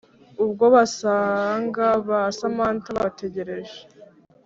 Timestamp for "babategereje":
2.97-3.79